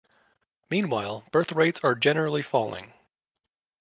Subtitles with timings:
[0.71, 2.93] Meanwhile, birth rates are generally falling.